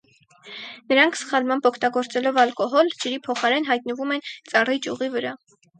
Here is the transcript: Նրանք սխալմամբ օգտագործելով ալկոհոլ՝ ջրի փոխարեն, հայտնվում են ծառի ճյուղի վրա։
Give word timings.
Նրանք 0.93 1.19
սխալմամբ 1.21 1.69
օգտագործելով 1.71 2.41
ալկոհոլ՝ 2.47 2.93
ջրի 2.97 3.23
փոխարեն, 3.29 3.73
հայտնվում 3.73 4.19
են 4.19 4.29
ծառի 4.35 4.85
ճյուղի 4.87 5.17
վրա։ 5.19 5.39